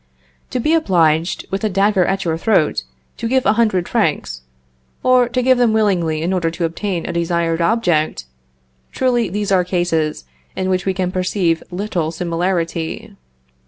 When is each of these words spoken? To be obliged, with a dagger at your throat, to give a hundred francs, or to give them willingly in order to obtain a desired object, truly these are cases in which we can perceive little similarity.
To 0.49 0.59
be 0.59 0.73
obliged, 0.73 1.45
with 1.51 1.63
a 1.63 1.69
dagger 1.69 2.03
at 2.05 2.25
your 2.25 2.35
throat, 2.35 2.85
to 3.17 3.27
give 3.27 3.45
a 3.45 3.53
hundred 3.53 3.87
francs, 3.87 4.41
or 5.03 5.29
to 5.29 5.43
give 5.43 5.59
them 5.59 5.73
willingly 5.73 6.23
in 6.23 6.33
order 6.33 6.49
to 6.49 6.65
obtain 6.65 7.05
a 7.07 7.13
desired 7.13 7.61
object, 7.61 8.25
truly 8.91 9.29
these 9.29 9.51
are 9.51 9.63
cases 9.63 10.25
in 10.55 10.69
which 10.69 10.87
we 10.87 10.95
can 10.95 11.11
perceive 11.11 11.61
little 11.69 12.09
similarity. 12.09 13.15